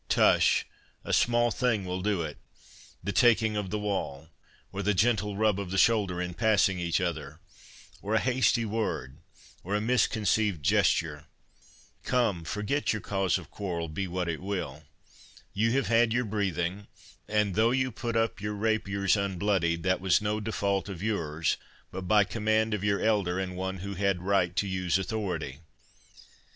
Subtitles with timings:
[0.09, 0.65] —Tush!
[1.05, 5.77] a small thing will do it—the taking of the wall—or the gentle rub of the
[5.77, 7.39] shoulder in passing each other,
[8.01, 9.19] or a hasty word,
[9.63, 16.11] or a misconceived gesture—Come, forget your cause of quarrel, be what it will—you have had
[16.13, 16.87] your breathing,
[17.27, 21.57] and though you put up your rapiers unbloodied, that was no default of yours,
[21.91, 25.59] but by command of your elder, and one who had right to use authority.